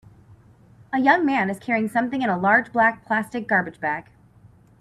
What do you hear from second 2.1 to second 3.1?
in a large black